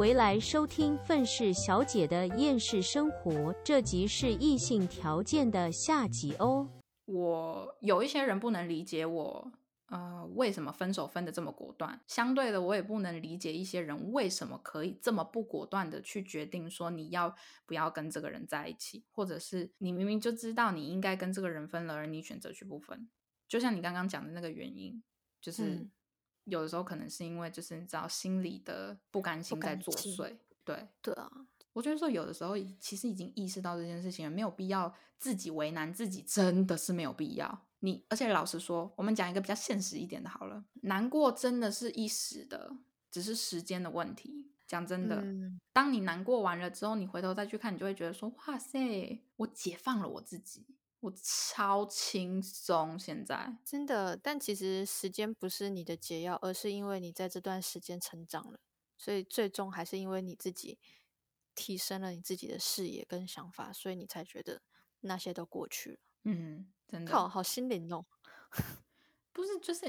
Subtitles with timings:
[0.00, 6.66] 回来收听愤世小姐的厌世生活，这集是异性条件的下集哦。
[7.04, 9.52] 我有一些人不能理解我，
[9.88, 12.00] 呃，为什么分手分的这么果断？
[12.06, 17.36] 相对的，我也不能理解一些人为什么可以这么不果断的去决定说你要
[17.66, 23.06] 不要跟这个人在一起，或者是你明明就知道你应该跟这个人分了，而你选择去不分。
[23.46, 25.02] 就像你刚刚讲的那个原因，
[25.42, 25.86] 就是
[26.50, 30.36] 有的时候可能是因为就是你知道心里的不甘心在作祟。
[30.64, 31.30] 对对啊。
[31.72, 37.66] 我觉得说有的时候其实已经意识到这件事情了，没有必要自己为难自己，真的是没有必要。
[37.78, 42.76] 你而且老实说，我们讲一个比较现实一点的，好了，难过真的是一时的，
[43.10, 44.46] 只是时间的问题。
[44.66, 45.24] 讲真的，
[45.72, 50.66] 当你难过完了之后，你回头再去看，你就会觉得说，哇塞，我解放了我自己，
[51.00, 52.98] 我超轻松。
[52.98, 58.60] 现在真的，但其实时间不是你的解药，而是因为你在这段时间成长了，
[58.96, 60.78] 所以最终还是因为你自己。
[61.52, 64.62] 提升了你自己的视野跟想法，所以你才觉得
[65.00, 65.98] 那些都过去了。
[66.22, 68.06] 嗯，真的，好好心灵哦。
[69.34, 69.84] 不是，就是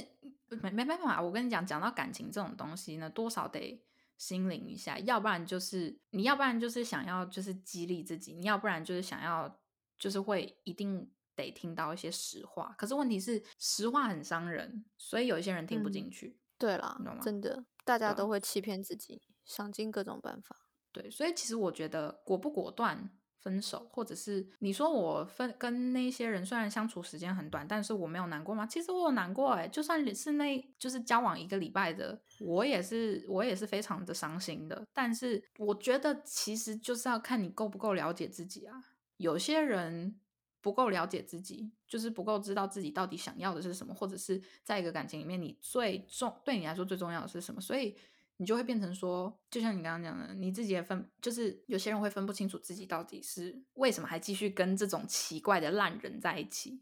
[0.49, 1.21] 没没办法。
[1.21, 3.81] 我跟你讲，讲到感情这种东西呢，多少得
[4.17, 9.61] 心灵一下，要不然就是你要不然就是想要就是激励自己，你要不然就是想要
[10.01, 12.73] 就是会一定得听到一些实话。
[12.75, 16.39] 可是问题是，实话很伤人，所以有一些人听不进去。
[16.57, 20.57] 对啦，真的，大家都会欺骗自己，想尽各种办法。
[20.91, 28.67] 对，所以其实我觉得果不果断分手，或者是你说我分跟那些人虽然相处时间很短，但是我没有难过吗？
[28.67, 34.83] 其实我有难过哎，就算是那就是交往一个礼拜的，我也是我也是非常的伤心的。
[34.93, 38.83] 但是我觉得其实就是要看你够不够了解自己啊。
[39.21, 40.19] 有些人
[40.59, 47.95] 不够了解自己，就是不够知道自己到底想要的是什么，或者是在一个感情里面，你最重对你来说最重要的是什么，所以。
[48.37, 56.81] 你就会变成说，就像你刚刚讲的，你自己也分，就是有些人会分不清楚自己到底是为什么还继续跟这种奇怪的烂人在一起。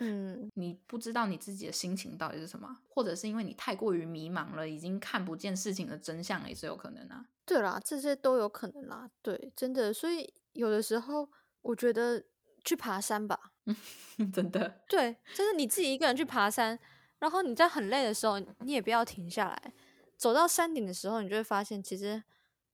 [0.00, 7.24] 嗯， 你不知道你自己的心情到底是什么，或者是因为你太过于迷茫了，已经看不见事情的真相也是有可能啊。
[7.46, 9.10] 对啦，这些都有可能啦。
[9.22, 11.26] 对，真的，所以有的时候
[11.68, 12.24] 我觉得
[12.64, 13.52] 去爬山吧，
[14.32, 16.78] 真的，对，就是你自己一个人去爬山，
[17.18, 19.74] 然后你在很累的时候，你也不要停下来。
[20.16, 22.22] 走到山顶的时候，你就会发现，其实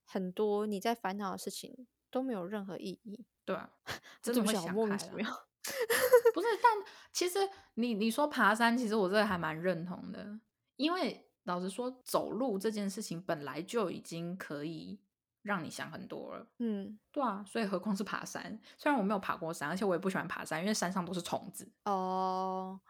[0.05, 3.25] 很多你在烦恼的事情都没有任何意义。
[3.43, 3.69] 对啊，
[4.23, 5.27] 真的会想莫名其妙。
[6.33, 6.71] 不是，但
[7.11, 7.39] 其实
[7.73, 10.39] 你你说爬山，其实我这个还蛮认同的，
[10.77, 14.97] 因为老实说，走路这件事情本来就已经可以
[15.45, 16.47] 让你想很多了。
[16.57, 18.59] 嗯，对啊，所以何况是爬山？
[18.77, 21.71] 虽然我没有爬过山，而且我也不喜欢爬山，因为山上都是虫子。
[21.85, 22.81] 哦，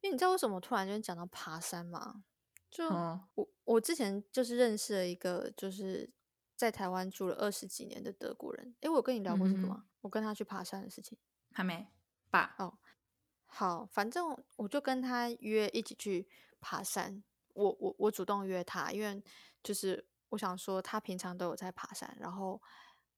[0.00, 2.24] 因为你知道为什么突然间讲到爬山吗？
[2.68, 6.12] 就我我之前就是认识了一个就是
[6.56, 9.86] 在台湾住了二十几年的德国人，诶，我跟你聊过这个吗？
[10.00, 11.16] 我跟他去爬山的事情
[11.52, 11.86] 还没
[12.30, 12.56] 吧？
[12.58, 12.76] 哦，
[13.46, 16.28] 好，反正我就跟他约一起去
[16.60, 17.22] 爬山。
[17.54, 19.22] 我我我主动约他，因为
[19.62, 20.04] 就是
[20.34, 22.60] 我想说他平常都有在爬山，然后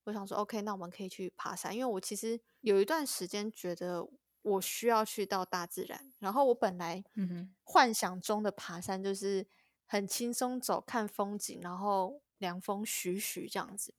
[0.05, 1.75] 我想说 OK，那我们可以去爬山。
[1.75, 4.09] 因为我其实有一段时间觉得。
[4.47, 7.03] 我需要去到大自然，然后我本来
[7.65, 9.45] 幻想中的爬山就是
[9.87, 13.93] 很轻松走，看风景，然后凉风徐徐这样子。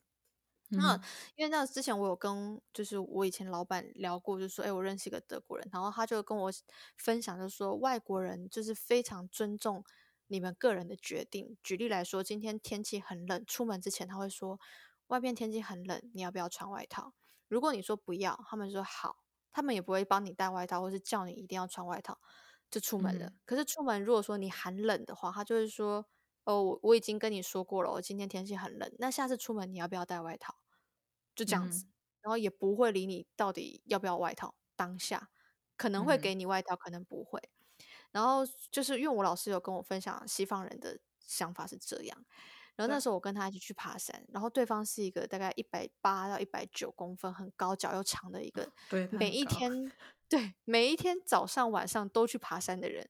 [0.70, 0.96] 那
[1.36, 6.50] 因为那之前我有跟就是我以前老板聊过，就说哎，我认识一个德国人，然后他就跟我
[6.96, 9.84] 分享，就说外国人就是非常尊重
[10.28, 11.58] 你们个人的决定。
[11.64, 14.60] 举例来说，今天天气很冷，出门之前他会说
[15.08, 17.14] 外边天气很冷，你要不要穿外套？
[17.48, 19.24] 如果你说不要，他们说好。
[19.54, 22.20] 他们也不会帮你带外套，或是叫你一定要穿外套
[22.70, 23.32] 就出门了。
[23.44, 26.06] 可是出门如果说你寒冷的话，他就会说
[26.46, 30.58] ：“哦，我我已经跟你说过了，我今天天气很冷，那下次出门你要不要带外套？”
[31.36, 31.86] 就这样子，
[32.22, 34.54] 然后也不会理你到底要不要外套。
[34.76, 35.30] 当下
[35.76, 37.42] 可能会给你外套，可能不会。
[38.12, 42.26] 然后就是因为我老师有跟我分享西方人的想法是这样。
[42.76, 49.92] 然后那时候我跟他一起去爬山，然后对方是一个大概一百八到一百九公分，很高脚又长的一个， 对，每一天
[50.30, 53.10] 对每一天早上晚上都去爬山的人。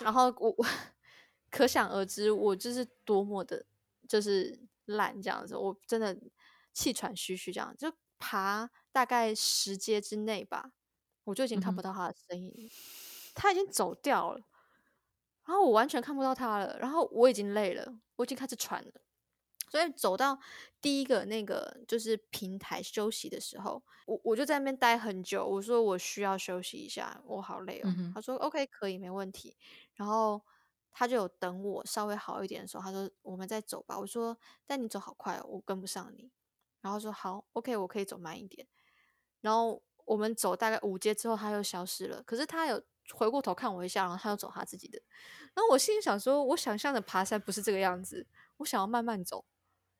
[0.00, 0.66] 然后我我
[1.48, 3.64] 可想而知，我就是多么的，
[4.08, 6.18] 就是懒这样子，我真的
[6.72, 10.72] 气喘吁吁这样，就爬大概十阶之内吧，
[11.22, 12.70] 我就已经看不到他的身影，
[13.34, 14.40] 他已经走掉了。
[15.44, 18.92] 然后我完全看不到他了，然后我已经累了，我已经开始喘了，
[19.68, 20.38] 所以走到
[20.80, 25.44] 第一个那个就是平台休息的时候，我我就在那边待很久。
[25.44, 27.92] 我说我需要休息一下，我好累哦。
[28.14, 29.56] 他说 OK 可以没问题。
[29.94, 30.40] 然后
[30.92, 33.98] 他就有等我稍微好一点的时候，他说我们再走吧。
[33.98, 36.30] 我说但你走好快哦，我跟不上你。
[36.80, 38.66] 然后说好，OK，我可以走慢一点。
[39.40, 42.22] 然后我们走大概五阶之后，他又消失了。
[42.22, 42.80] 可是他有
[43.14, 45.00] 回过头看我一下，然后他又走他自己的。
[45.54, 48.26] 然后我心里想说，我想象的爬山不是这个样子，
[48.58, 49.44] 我想要慢慢走。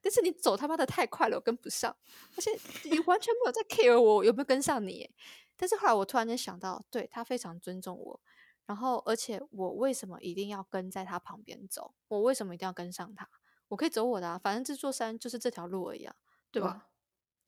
[0.00, 1.96] 但是你走他妈的太快了，我跟不上，
[2.36, 2.50] 而且
[2.90, 5.08] 你完全没有在 care 我有没有跟上你。
[5.56, 8.20] 但是后来我突然间想到，对他非常尊重我，
[8.66, 11.94] 然后而且我为什么一定要跟在他旁边走？
[12.08, 13.28] 我为什么一定要跟上他？
[13.68, 16.14] 我可以走我的啊，反正这座山就是这条路而已啊，
[16.50, 16.88] 对吧？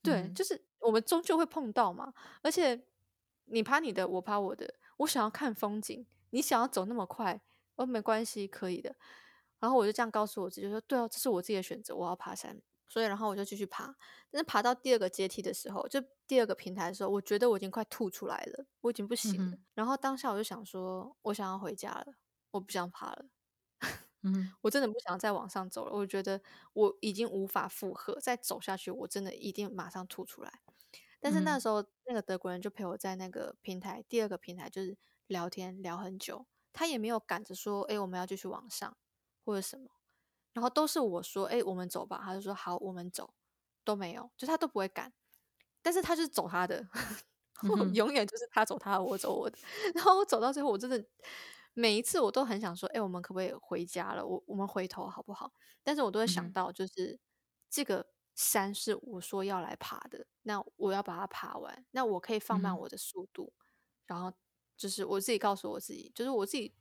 [0.01, 2.15] 对，就是我们终究会碰到嘛。
[2.43, 2.87] 而且
[3.47, 7.41] 你爬你的，我爬我的，我想要看风景，你想要走那么快，
[7.77, 8.95] 哦，没关系，可以的。
[9.61, 13.95] 然后我就这样告诉我自己说：“对哦，这是我自己的选择，我要爬山。”所以，然后我就继续爬。
[14.31, 19.57] 但是爬到第二个阶梯的时候，就第二个平台的时候，我觉得我已经快吐出来了，我已经不行了。
[19.75, 22.07] 然后当下我就想说：“我想要回家了，
[22.53, 23.25] 我不想爬了。”
[24.23, 25.93] 嗯， 我真的不想再往上走了。
[25.97, 26.41] 我觉得
[26.75, 30.64] 我已经无法负荷再走下去，我真的一定马上吐出来。
[31.25, 34.95] 但是那时候，那个德国人就陪我在那个平台第二个平台，就是
[35.27, 38.95] 聊天聊很久，他也没有赶着说：“哎，我们要继续往上。”
[39.43, 39.89] 或者什么，
[40.53, 42.21] 然后都是我说，哎，我们走吧。
[42.23, 43.33] 他就说好，我们走，
[43.85, 45.11] 都没有，就他都不会赶，
[45.81, 46.87] 但是他就是走他的，
[47.95, 49.59] 永远就是他走他的，我走我的。
[49.95, 51.03] 然后我走到最后，我真的
[51.73, 54.27] 每一次我都很想说，哎，我们可不可以回家了？
[54.27, 55.53] 我我们回头好不好？
[55.83, 57.19] 但是我都会想到，就是
[57.71, 63.53] 这个山是我说要来爬的，那我要把它爬完，那我可以放慢我的速度，
[64.07, 64.33] 然后
[64.77, 66.75] 就是我自己告诉我自己，就是我自己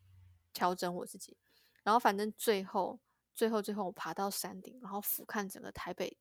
[0.54, 1.38] 调整我自己。
[1.84, 3.00] 然后反正最后，
[3.34, 6.18] 最后，最后我爬到山顶，然后俯瞰整个台北，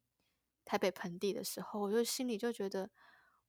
[0.64, 2.90] 台北盆地的时候，我就心里就觉得，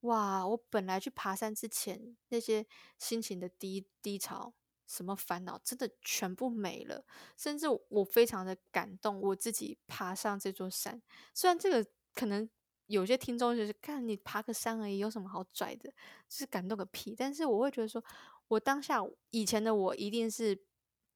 [0.01, 0.45] 哇！
[0.47, 2.65] 我本来去爬山之前那些
[2.99, 4.53] 心情的低低潮，
[4.87, 7.05] 什么烦恼，真的全部没了。
[7.37, 11.01] 甚至我非常的感动，我自己爬上这座山。
[11.33, 12.49] 虽然这个可能
[12.87, 15.89] 有些听众就是看你爬个山而已，有什么好拽的，
[16.27, 17.15] 就是感动个屁。
[17.17, 18.03] 但是我会觉得说，
[18.47, 18.99] 我当下
[19.29, 20.65] 以前的我一定是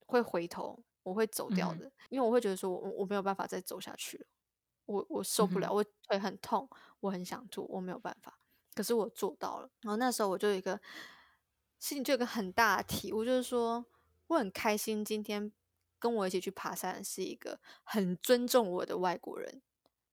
[0.05, 0.83] 会回头。
[1.03, 4.25] 我会走掉的，因为我会觉得说，我我没有办法再走下去了，
[4.83, 6.69] 我我受不了，我腿很痛，
[6.99, 8.37] 我很想吐，我没有办法。
[8.75, 10.77] 可是我做到了，然后那时候我就有一个
[11.79, 13.85] 心里就有个很大的体悟，就是说
[14.27, 15.51] 我很开心，今天
[15.99, 19.61] 跟我一起去爬山是一个很尊重我的外国人，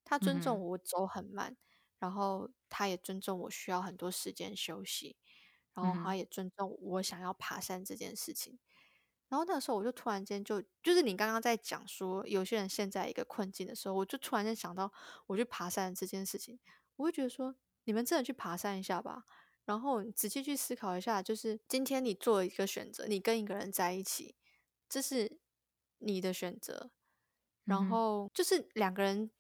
[0.05, 1.57] 他尊重我走很慢，
[1.99, 5.17] 然后他也尊重我需要很多时间休息，
[5.75, 8.59] 然后他也尊重我想要爬山这件事情。
[9.29, 14.93] 然后那时候我就突然间就就是你刚刚在讲说有些人陷在一个困境的时候，我就突然间想到
[15.27, 16.61] 我去爬山这件事情，
[16.97, 19.25] 我会觉得说你们真的去爬山一下吧，
[19.65, 24.37] 然后仔细去思考一下，就是今天你做一个选择，你跟一个人在一起，
[24.89, 25.39] 这是
[25.99, 26.91] 你的选择，
[27.65, 29.31] 然后就是两个人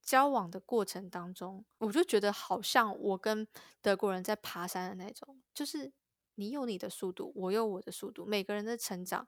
[0.00, 3.46] 交往的过程当中，我就觉得好像我跟
[3.80, 5.92] 德国人在爬山的那种，就是。
[6.40, 9.26] 你有你的速度，我有我的速度，每个人的成长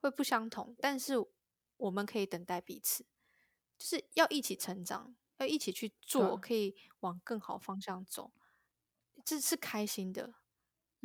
[0.00, 1.12] 会不相同，但是
[1.76, 3.04] 我们可以等待彼此，
[3.76, 8.32] 就是要一起成长，要一起去做，可以往更好方向走，
[9.26, 10.32] 这是开心的。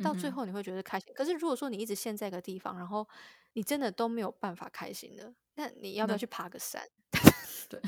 [0.02, 1.12] 到最后你会觉得开心。
[1.14, 3.06] 可是如果说你一直陷在一个地方，然后
[3.52, 6.82] 你真的都没有办法开心的，那你要不要去爬个山？
[7.68, 7.80] 对，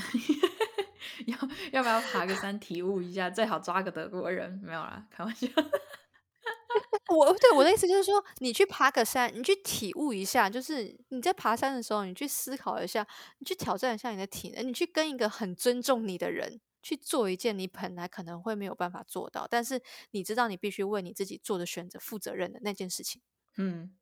[1.26, 1.36] 要
[1.72, 3.30] 要不要爬个山体悟一下？
[3.30, 5.48] 最好抓个德国人，没有啦，开玩笑。
[7.08, 13.06] 我对我的意思就是说，你去爬个山，你去体悟一下，就是你在爬山的时候，你去思考一下，
[13.38, 23.22] 你去挑战一下你的体能，你去跟一个很尊重你的人去做一件你本来可能会没有办法做到，但是你知道你必须为你自己做的选择负责任的那件事情。
[23.56, 23.96] 嗯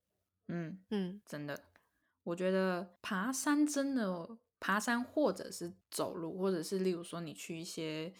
[0.49, 1.59] 嗯嗯，真的，
[2.25, 8.13] 我觉得爬山真的爬山，或者是走路，或者是例如说你去一些，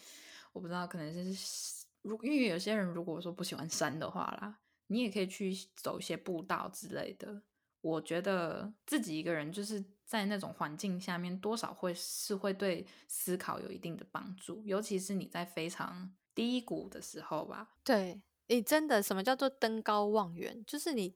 [0.53, 1.83] 我不知道，可能是。
[2.03, 7.43] 如因为有些人如果说不喜欢山的话啦，你也可以去走一些步道之类的。
[7.79, 17.71] 我觉得自己一个人就是在那种环境下面，多少会是会对思考有一定的帮助，尤其是你在非常低谷的时候吧。
[17.83, 20.63] 对你真的什么叫做登高望远？
[20.65, 21.15] 就是你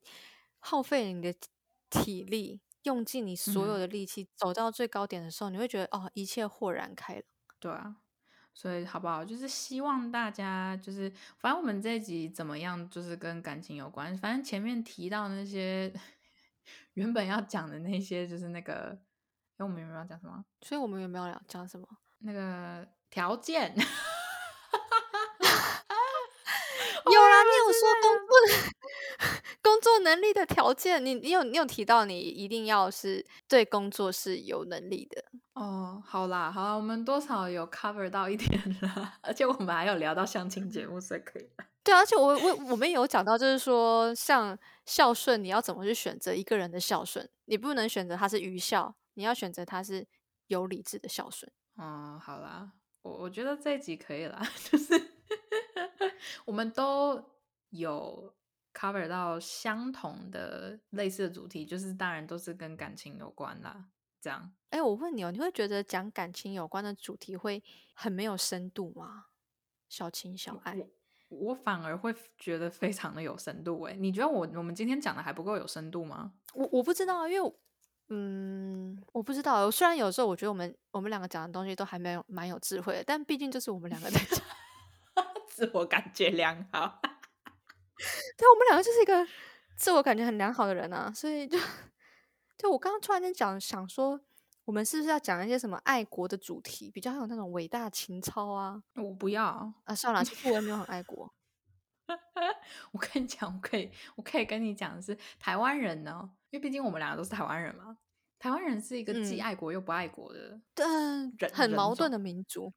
[0.60, 1.34] 耗费你的
[1.89, 7.24] 体力，用尽你所有的力气走到最高点的时候，你会觉得哦，一切豁然开朗。
[7.60, 7.98] 对啊。
[8.53, 9.24] 所以好不好？
[9.24, 14.17] 就是希望大家就是，反正我们这一集怎么样，就是跟感情有关。
[14.17, 15.94] 反正前面提到那些
[16.98, 18.98] 原本要讲的那些，就是那个，
[19.58, 20.44] 哎，我们有没有要讲什么？
[20.62, 21.88] 所以我们有没有要讲什么？
[22.20, 23.72] 那个条件。
[27.06, 28.34] 有啦，你有说工作，
[29.62, 35.24] 工 工作能力的条件，你你有你有提到你一定要是对工作是有能力的。
[35.54, 41.66] 哦，好啦，好啦，我们多少有 cover 到一点啦， 而且我们还有聊到相亲节目，所以可以了。
[41.88, 47.29] 对啊，而且我我我们有讲到，就是说像孝顺，你要怎么去选择一个人的孝顺？
[47.46, 50.06] 你不能选择他是愚孝，你要选择他是
[50.48, 51.50] 有理智的孝顺。
[51.77, 54.94] 嗯，好啦，我我觉得这一集可以啦， 就是
[56.44, 57.24] 我们都
[57.70, 58.36] 有
[58.74, 63.86] cover 到相同的类似的主题，就是当然都是跟感情有关啦。
[64.20, 67.63] 这样，哎，我问你哦，你会觉得讲感情有关的主题会
[67.94, 69.27] 很没有深度吗？
[69.88, 70.75] 小情小爱，
[71.29, 73.81] 我反而会觉得非常的有深度。
[73.84, 76.31] 哎，你觉得我我们今天讲的还不够有深度吗？
[76.53, 77.53] 我我不知道，因为
[78.10, 79.69] 嗯，我不知道。
[79.69, 84.39] 虽然有时候我觉得我们我们两个讲的东西都还没有蛮有智慧的，但毕竟就是我们两个在讲，
[85.50, 87.00] 自我感觉良好。
[88.38, 89.27] 对，我们两个就是一个
[89.75, 91.57] 自我感觉很良好的人啊，所以就。
[92.57, 94.19] 就我刚刚突然间讲，想说，
[94.67, 98.83] 我们是不是要讲一些什么爱国的主题，比较有那种伟大情操啊？
[98.95, 101.33] 我不要啊，算了，我也没有很爱国。
[102.91, 107.97] 我跟你讲，我可以，我可以跟你讲的是，台湾人呢，因为毕竟我们两个都是台湾人嘛。
[108.38, 112.74] 台湾人是一个既爱国又不爱国的，对，很矛盾的民族。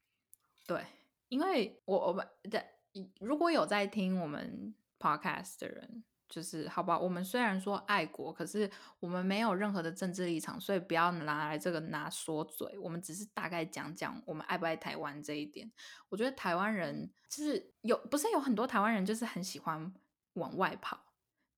[0.69, 0.87] 对，
[1.27, 2.65] 因为我我们的
[3.19, 6.05] 如果有在听我们 podcast 的人。
[6.31, 8.71] 就是好吧，我们虽然说爱国，可是
[9.01, 12.79] 我们没有任何的政治立场，所以不要拿来这个拿说嘴。
[12.79, 15.71] 我们只是大概讲讲我们爱不爱台湾这一点。
[16.09, 19.93] 我觉得台湾人就是有，不是有很多台湾人就是很喜欢
[20.35, 20.99] 往外跑，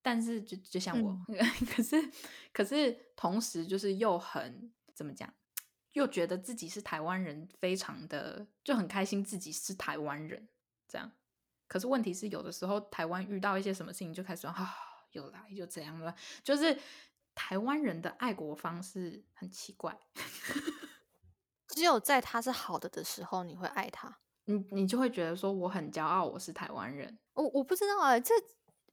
[0.01, 1.17] 但是就就像我，
[1.77, 2.11] 可是
[2.53, 5.31] 可是同时就是又很怎么讲，
[5.93, 10.49] 又觉得自己是台湾人，非常的就很开心自己是台湾人
[10.89, 11.13] 这样。
[11.73, 14.77] 可是问题是，有的时候台湾遇到一些什么事情，就开始说啊，
[15.13, 16.15] 又来就这样了。
[16.45, 16.79] 就是
[17.35, 19.99] 台湾人的爱国方式很奇怪，
[21.69, 27.19] 只有在他是好的的时候，你会爱他，你你就会觉得说我很骄傲，我是台湾人。
[27.33, 28.35] 我我不知道啊，这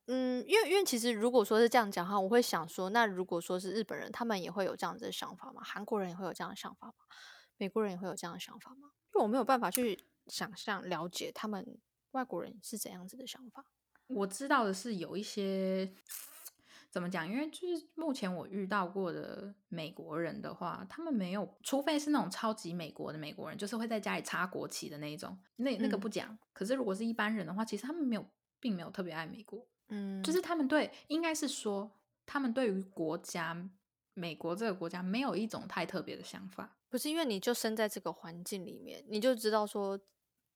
[0.06, 5.60] 嗯，因为因为其实如果说是这样讲哈，我会想说，那如果说是日本人，他们也会有这样子的想法吗？
[5.62, 6.94] 韩国人也会有这样的想法吗？
[7.58, 8.92] 美国人也会有这样的想法吗？
[9.12, 11.78] 因为我没有办法去想象了解他们。
[12.12, 13.64] 外国人是怎样子的想法？
[14.08, 15.94] 我知道的是有一些
[16.90, 26.36] 怎么讲，因为就是目前我遇到过的美国人的话，他们没有，除非是那种超级美国的美国人，就是会在家里插国旗的那一种，那那个不讲。
[26.52, 28.26] 可是如果是一般人的话，其实他们没有，
[28.58, 29.64] 并没有特别爱美国。
[29.90, 31.88] 嗯，就是他们对，应该是说
[32.26, 33.70] 他们对于国家
[34.14, 36.76] 美国这个国家没有一种太特别的想法。
[36.88, 40.00] 不是因为你就生在这个环境里面，你就知道说。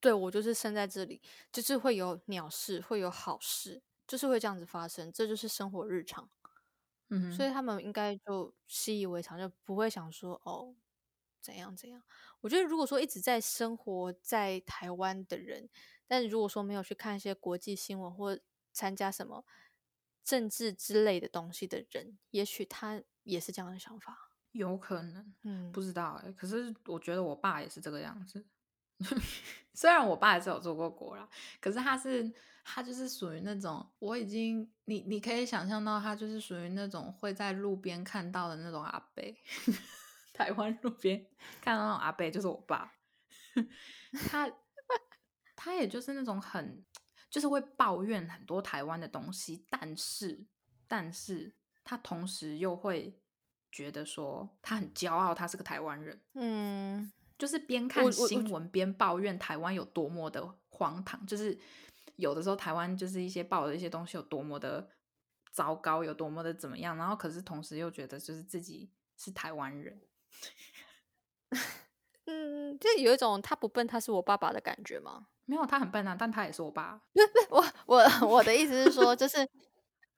[0.05, 6.29] 对我就是生在这里，就是会有鸟事，会有好事，就是会这样子发生，这就是生活日常。
[7.11, 10.77] 嗯，所以他们应该就习以为常，就不会想说哦
[11.41, 12.03] 怎样怎样。
[12.43, 15.71] 我觉得如果说一直在生活在台湾的人，
[16.07, 18.39] 但如果说没有去看一些国际新闻或
[18.75, 19.47] 参加什么
[20.23, 26.31] 政治之类的东西的人，也许他也是这样的想法，有可能，嗯，不知道哎。
[26.33, 28.45] 可是我觉得我爸也是这个样子。
[29.75, 31.29] 虽然我爸也是有做过国啦，
[31.61, 32.33] 可是他是
[32.65, 39.25] 他就是属于那种我已经你你可以想象到他就是属于那种会在路边看到的那种阿伯，
[40.33, 41.27] 台湾路边
[41.61, 42.95] 看到那种阿伯就是我爸，
[44.31, 44.51] 他
[45.57, 46.85] 他也就是那种很
[47.29, 50.47] 就是会抱怨很多台湾的东西，但是
[50.87, 53.21] 但是他同时又会
[53.73, 57.13] 觉得说他很骄傲，他是个台湾人，嗯。
[57.39, 61.59] 就是边看新闻边抱怨台湾有多么的荒唐，就是
[62.17, 64.89] 有的时候台湾就是一些报的一些东西有多么的
[65.53, 70.01] 糟糕，有多么的怎么样，然后可是同时又觉得就是自己是台湾人，
[72.27, 75.27] 嗯，就有一种他不笨，他是我爸爸的感觉吗？
[75.45, 77.01] 没有，他很笨啊，但他也是我爸。
[77.51, 79.47] 我我我的意思是说，就是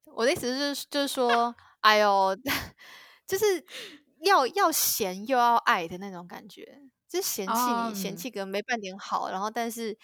[0.04, 2.37] 我的意思是就是说，哎呦，
[3.26, 3.44] 就是
[4.20, 6.80] 要要嫌又要爱的那种感觉。
[7.16, 7.52] 就嫌弃
[7.88, 9.96] 你，嫌弃个没半点好，然后但是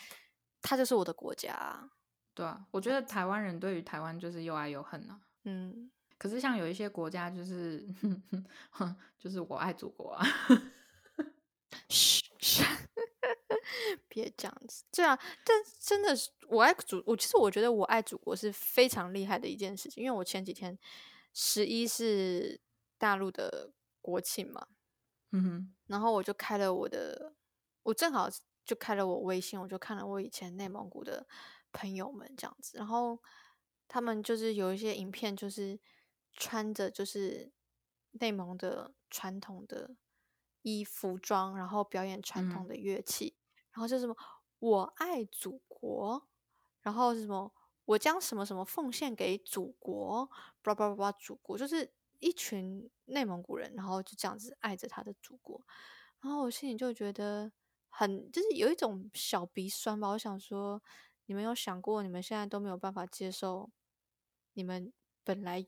[0.63, 1.91] 他就是我的国家，
[2.35, 5.21] 对啊，我觉得台湾人对于台湾就是又爱又恨啊。
[5.45, 7.87] 嗯，可是像有一些国家就是，
[9.19, 10.27] 就是我爱祖国啊。
[11.89, 12.65] 嘘嘘，
[14.09, 14.85] 别这样子。
[14.93, 20.79] 对啊，但真的是我爱祖，我其实我觉得我爱祖国是非常厉害的一件事情，因为我前几天
[21.35, 22.61] 十一是
[22.99, 24.67] 大陆的国庆嘛。
[25.33, 27.35] 嗯哼，然后我就开了我的，
[27.83, 28.29] 我正好
[28.65, 31.27] 就开了我微信，我就看了我以前内蒙古的
[31.73, 33.23] 朋友们这样子，然后
[33.89, 35.81] 他们就是有一些影片，就是
[36.33, 37.53] 穿着就是
[38.13, 39.97] 内蒙的传统的
[40.63, 42.69] 衣服装，然后表演传统嗯。
[42.69, 43.37] 的乐器，
[43.73, 44.17] 然后就什么
[44.59, 46.29] 我爱祖国，
[46.83, 47.53] 然后是什么
[47.85, 50.27] 我将什么什么奉献给祖国，
[50.63, 55.61] 巴拉巴拉巴拉祖国，就是一群内蒙古人，然后就这样子爱着他的祖国，
[56.21, 57.51] 然后我心里就觉得
[57.89, 60.09] 很，就是有一种小鼻酸吧。
[60.09, 60.83] 我想说，
[61.27, 63.71] 你们有想过，你们现在都没有办法接受
[64.55, 64.93] 你们
[65.25, 65.65] 本来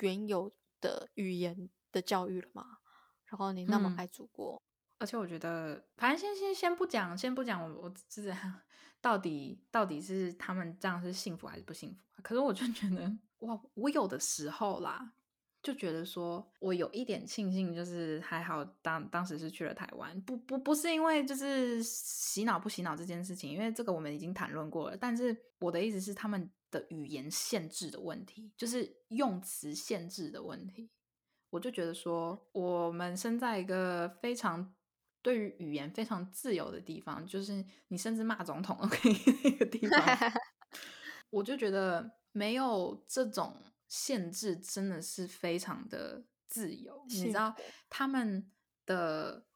[0.00, 2.78] 原有的语言的教育了吗？
[3.26, 4.62] 然后你那么嗯爱祖国，
[4.98, 8.32] 而且我觉得，反正先先先不讲，先不讲我我自己
[9.00, 12.18] 到底到底是他们这样是幸福还是不幸福啊？
[12.22, 15.12] 可是我就觉得，哇，我有的时候啦，
[15.68, 24.96] 就觉得说我有一点庆幸，就是还好当当时是去了台湾，不不不是因为就是洗脑不洗脑这件事情，因为这个我们已经谈论过了。
[24.96, 30.88] 但是我的意思是他们的语言限制的问题，就是用词限制的问题。
[31.50, 34.74] 我就觉得说，我们身在一个非常
[35.20, 40.00] 对于语言非常自由的地方，就是你甚至骂总统都可以 那个地方，
[41.28, 43.54] 我就觉得没有这种
[43.88, 47.04] 限制，真的是非常的自由。
[47.08, 47.54] 你知道
[47.88, 48.50] 他们
[48.86, 49.46] 的，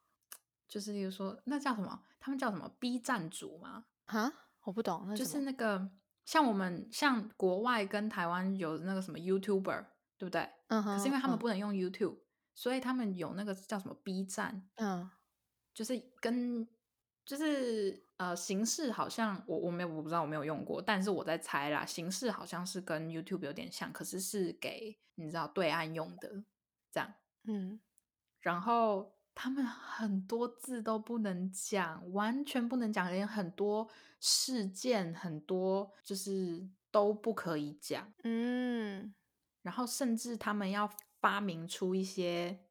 [0.66, 2.02] 就是例如说，那叫什么？
[2.18, 3.84] 他们叫什么？B 站主吗？
[4.06, 5.90] 哈，我不懂，那就是那个
[6.24, 9.86] 像我们像国外跟台湾有那个什么 YouTuber，
[10.16, 10.48] 对不对？
[10.68, 12.18] 嗯哼，可是因为他们嗯不能用 YouTube，、
[12.54, 15.10] 所以他们有那个叫什么 B 站，嗯
[15.74, 16.66] 就是跟
[17.24, 26.44] 就是呃形式好像我我没有我不知道我没有用过，但是我在猜啦，形式好像是跟 YouTube 有点像，可是是给你知道对岸用的
[26.90, 27.14] 这样，
[27.44, 27.80] 嗯，
[28.40, 33.88] 然后他们很多字都不能讲，完全不能讲，连很多
[34.20, 38.12] 事件很多就是都不可以讲。
[38.24, 39.14] 嗯，
[39.62, 42.66] 然后甚至他们要发明出一些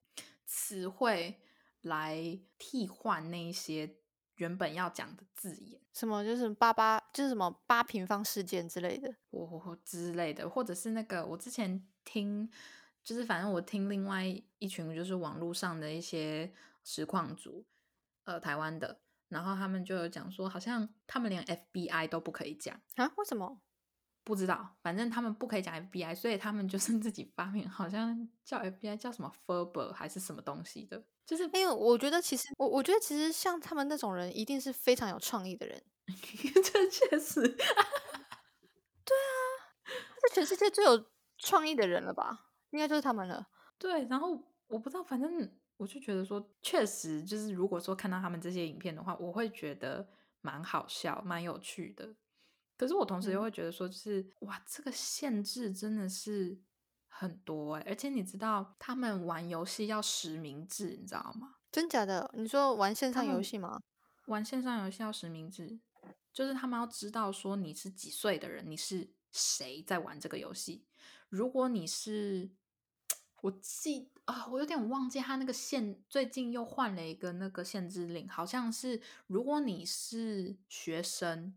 [0.46, 1.42] 词汇
[1.82, 3.96] 来替换那一些
[4.36, 12.50] 原本要讲的字眼，什么就是八八，就是什么八平方事件之类的，或或之类的，或者是那个我之前听，
[13.04, 14.26] 就是反正我听另外
[14.60, 16.52] 一群就是网络上的一些
[16.84, 17.66] 实况组，
[18.24, 22.80] 呃，台湾的，然后他们就有讲说，好像他们连 FBI 都不可以讲。
[22.96, 23.12] 啊？
[23.18, 23.60] 为什么？
[24.24, 35.84] 不知道，反正他们不可以讲 FBI，所以他们就是自己发明，好像叫 FBI 叫什么 Ferber 还是什么东西的，就是因为我觉得其实我我觉得其实像他们那种人，一定是非常有创意的人，
[36.64, 37.42] 这确实，
[39.04, 39.34] 对啊
[40.28, 41.06] 是全世界最有
[41.38, 42.52] 创意的人了吧？
[42.70, 43.48] 应该就是他们了。
[43.78, 44.06] 对。
[44.06, 44.30] 然后
[44.68, 50.08] 我不知道，反正我就觉得说，确实就是如果说看到他们这些影片的话，我会觉得
[50.42, 52.16] 蛮好笑、蛮有趣的。
[52.82, 56.58] 可是我同时又嗯会觉得说，就是、哇，这个限制真的是
[57.08, 61.58] 很多哎、而且你知道他们玩游戏要实名制，你知道吗？
[61.72, 62.34] 真假的？
[62.34, 63.80] 你说玩线上游戏吗？
[64.26, 65.80] 玩线上游戏要实名制，
[66.34, 70.88] 就是他们要知道说你是几岁的人，你是谁在玩这个游戏。
[71.30, 72.50] 如果你是，
[73.42, 81.54] 我记啊，我有点忘记他那个限，最近又换了一个那个限制令，好像是如果你是学生，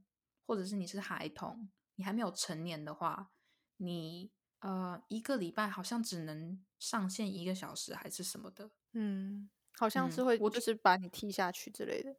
[0.46, 3.30] 或者是你是孩童，你还没有成年的话，
[3.78, 4.30] 你
[4.60, 8.70] 呃一个礼拜好像只能上线一个小时还是什么的。
[8.92, 12.16] 嗯，好像是会我就是把你踢下去之类的。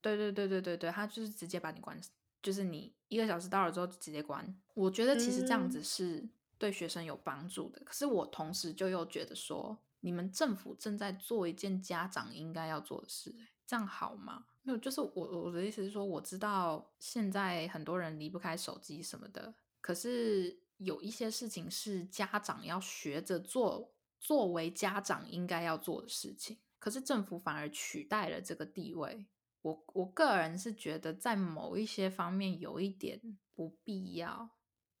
[0.00, 2.00] 对对对对对对，他就是直接把你关，
[2.40, 4.56] 就是你一个小时到了之后就直接关。
[4.74, 14.46] 我觉得其实这样子嗯是对学生有帮助的，可是我同时就又觉得说，你们政府正在做一件家长应该要做的事、欸，这样好吗？
[14.68, 29.24] 没有，就是我我的意思是说，我知道现在很多人离不开手机什么的，可是有一些事情是家长要学着做，作为家长应该要做的事情，可是政府反而取代了这个地位。
[29.62, 34.50] 我我个人是觉得，在某一些方面有一点不必要，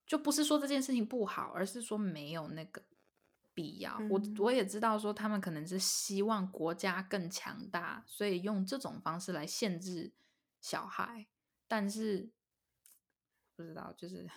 [0.06, 2.82] 就不是说这件事情不好，而是说没有那个
[3.58, 3.98] 必要。
[4.08, 10.12] 我嗯我也知道说他们可能是希望国家更强大，所以用这种方式来限制
[10.60, 11.26] 小孩，
[11.66, 12.30] 但是
[13.56, 14.30] 不知道，就是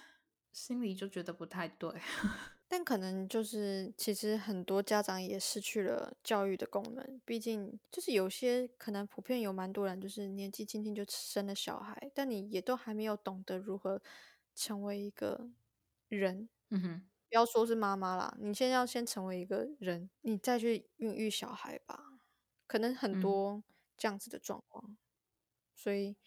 [0.52, 1.92] 心里就觉得不太对。
[2.68, 7.22] 但可能就是，其实很多家长也失去了教育的功能。
[7.26, 14.02] 毕竟，就是有些可能普遍有蛮多人，就是年纪轻轻就生了小孩，但你也都还没有懂得如何
[14.56, 15.50] 成为一个
[16.08, 16.48] 人。
[16.70, 22.20] 嗯哼，不要说是妈妈啦，你先要先成为一个人，你再去孕育小孩吧。
[22.68, 23.64] 可能很嗯多
[23.98, 24.98] 这样子的状况，
[25.74, 26.18] 所以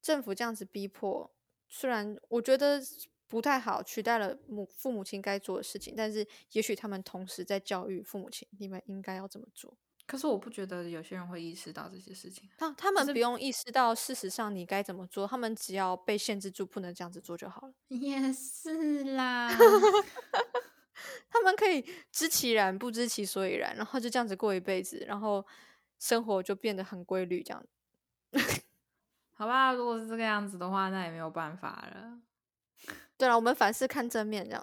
[0.00, 1.34] 政府这样子逼迫，
[1.68, 9.76] 虽然我觉得不不太好，取代了母父母亲该做的事情，但是也许他们同时在教育父母亲，你们应该要这么做。
[10.06, 12.48] 可是我不觉得有些人会意识到这些事情。
[12.58, 17.72] 他他们不用意识到，事实上你该怎么做，他们只要被限制住，不能这样子做就好了。
[17.88, 19.50] 也是啦，
[21.30, 25.44] 他们可以知其然，不知其所以然，然后就这样子过一辈子，然后
[25.98, 27.64] 生活就变得很规律，这样。
[29.36, 32.18] 好吧，如果是这个样子的话，那也没有办法了。
[33.16, 34.62] 对了，我们凡事看正面，这样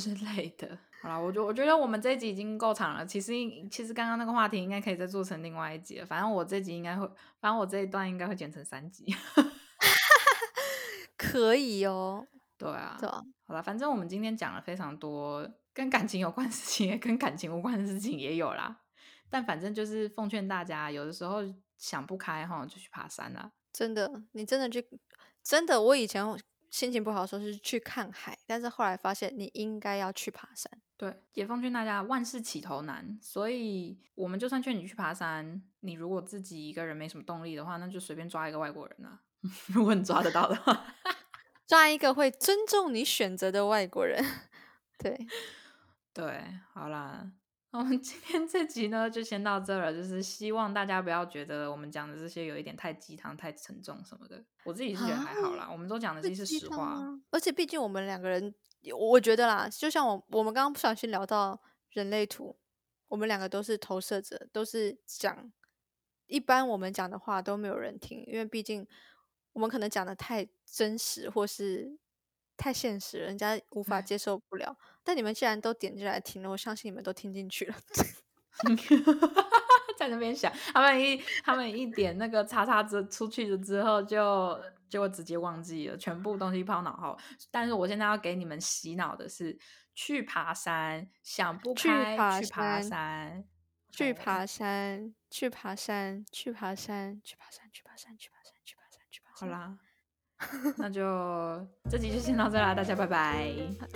[0.00, 0.78] 之类的。
[1.00, 3.04] 好了，我觉我觉得我们这一集已经够长了。
[3.04, 3.32] 其实
[3.68, 6.06] 其实刚刚那个话题应该可以再做成另外一集了。
[6.06, 7.04] 反正我这集应该会，
[7.40, 9.04] 反正我这一段应该会剪成三集。
[11.18, 12.26] 可以哦。
[12.56, 12.96] 对啊。
[13.00, 13.20] 对啊。
[13.46, 18.82] 好了，反正我们今天讲了非常多跟感情有关的事情，也跟感情无关的事情也有啦。
[19.28, 21.42] 但反正就是奉劝大家，有的时候
[21.78, 23.50] 想不开哈，就去爬山啦。
[23.72, 24.86] 真的，你真的去，
[25.42, 26.24] 真的，我以前。
[26.72, 30.72] 心情不好的时候是去看海，但是后来发现你应该要去爬山。
[30.96, 39.20] 对，也奉劝大家，万事起头难，所以我们就算劝你去爬山，你如果自己一个人没什么动力的话，那就随便抓一个外国人啊，
[39.68, 40.94] 如果你抓得到的话，
[41.68, 44.24] 抓一个会尊重你选择的外国人。
[44.98, 45.26] 对，
[46.14, 47.32] 对，好啦。
[47.72, 49.92] 我们 今天这集呢，就先到这了。
[49.92, 54.44] 就是希望大家不要觉得我们讲的这些有一点太鸡汤、太沉重什么的。
[54.64, 56.98] 我自己是觉得还好啦，我们都讲的其实是实话。
[57.30, 58.54] 而且毕竟我们两个人，
[58.94, 62.58] 我觉得啦，就像我我们刚刚不小心聊到人类图，
[63.08, 65.50] 我们两个都是投射者，都是讲
[66.26, 68.86] 一般我们讲的话都没有人听，因为毕竟
[69.54, 71.98] 我们可能讲的太真实，或是。
[72.54, 74.76] 太现实，人家无法接受不了。
[75.04, 77.76] 但你们既然都点进来听了，我相信你们都听进去了。
[79.96, 87.16] 在那边想，他们一他们一点那个叉叉之出去了之后，就就直接忘记了，全部东西抛脑后。
[87.50, 89.58] 但是我现在要给你们洗脑的是，
[89.94, 93.44] 去爬山，想不开去爬山，
[93.90, 99.48] 去爬山，去爬山，去爬山，去爬山，去爬山，去爬山，去爬山，去爬山。
[99.48, 99.78] 好啦。
[100.76, 101.02] 那就
[101.90, 103.52] 这集就先到这啦，大家拜拜。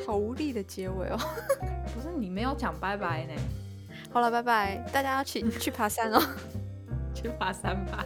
[0.07, 1.19] 好无力的结尾哦，
[1.95, 3.35] 不是你没有讲拜拜呢。
[4.13, 6.23] 好了，拜拜，大家要去去爬山哦，
[7.15, 8.05] 去爬山吧。